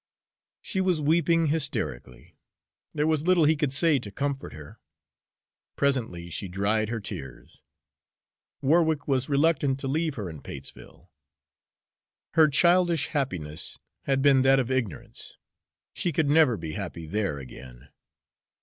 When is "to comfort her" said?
3.99-4.79